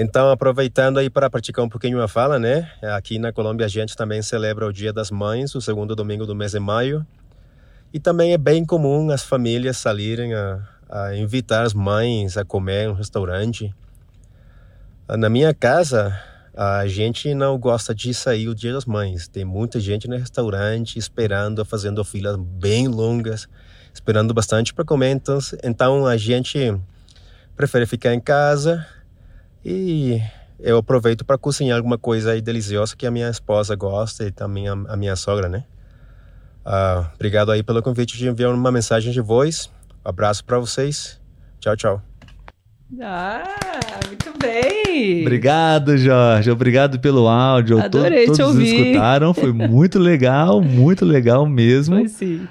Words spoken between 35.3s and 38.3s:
né? Uh, obrigado aí pelo convite de